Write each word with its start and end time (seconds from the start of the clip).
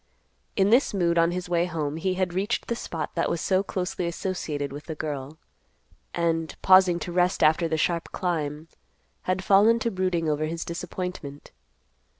In 0.55 0.71
this 0.71 0.95
mood 0.95 1.19
on 1.19 1.29
his 1.29 1.47
way 1.47 1.65
home, 1.65 1.95
he 1.97 2.15
had 2.15 2.33
reached 2.33 2.65
the 2.65 2.75
spot 2.75 3.13
that 3.13 3.29
was 3.29 3.39
so 3.39 3.61
closely 3.61 4.07
associated 4.07 4.73
with 4.73 4.85
the 4.85 4.95
girl, 4.95 5.37
and, 6.15 6.55
pausing 6.63 6.97
to 7.01 7.11
rest 7.11 7.43
after 7.43 7.67
the 7.67 7.77
sharp 7.77 8.11
climb, 8.11 8.67
had 9.29 9.43
fallen 9.43 9.77
to 9.77 9.91
brooding 9.91 10.27
over 10.27 10.45
his 10.47 10.65
disappointment. 10.65 11.51